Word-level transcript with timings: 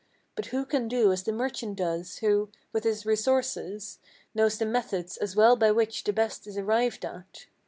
But 0.35 0.47
who 0.47 0.65
can 0.65 0.87
do 0.87 1.11
as 1.11 1.21
the 1.21 1.31
merchant 1.31 1.75
does, 1.75 2.17
who, 2.17 2.49
with 2.73 2.85
his 2.85 3.05
resources, 3.05 3.99
Knows 4.33 4.57
the 4.57 4.65
methods 4.65 5.15
as 5.17 5.35
well 5.35 5.55
by 5.55 5.69
which 5.69 6.03
the 6.05 6.11
best 6.11 6.47
is 6.47 6.57
arrived 6.57 7.05
at? 7.05 7.45